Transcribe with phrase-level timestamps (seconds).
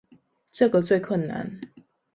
[0.49, 1.61] 這個最困難